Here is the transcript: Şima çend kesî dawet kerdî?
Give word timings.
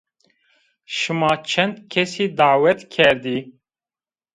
Şima 0.95 1.33
çend 1.49 1.75
kesî 1.91 2.25
dawet 2.37 2.79
kerdî? 2.93 3.37